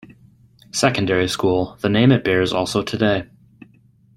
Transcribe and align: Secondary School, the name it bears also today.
Secondary 0.71 1.27
School, 1.27 1.77
the 1.81 1.87
name 1.87 2.11
it 2.11 2.23
bears 2.23 2.51
also 2.53 2.81
today. 2.81 3.27